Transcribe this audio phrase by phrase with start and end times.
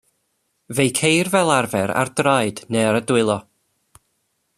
[0.75, 3.37] Fe'i ceir fel arfer ar draed neu ar y dwylo.